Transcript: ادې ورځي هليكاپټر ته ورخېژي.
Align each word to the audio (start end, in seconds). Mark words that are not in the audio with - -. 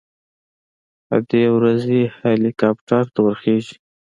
ادې 1.15 1.43
ورځي 1.55 2.01
هليكاپټر 2.19 3.03
ته 3.13 3.19
ورخېژي. 3.25 3.75